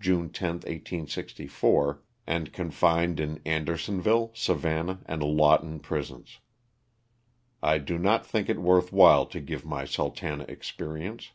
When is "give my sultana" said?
9.38-10.46